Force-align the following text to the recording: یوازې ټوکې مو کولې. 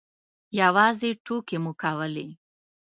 یوازې 0.59 1.09
ټوکې 1.25 1.57
مو 1.63 1.73
کولې. 1.81 2.27